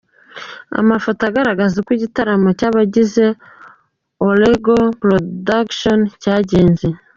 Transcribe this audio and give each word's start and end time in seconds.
Amafoto 0.81 1.21
agaragaza 1.29 1.73
uko 1.77 1.91
igitaramo 1.97 2.49
cy’abagize 2.59 3.25
Oregon 4.27 4.83
Production 5.01 5.99
cyagenze. 6.21 6.87